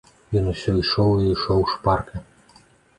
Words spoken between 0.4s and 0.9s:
усё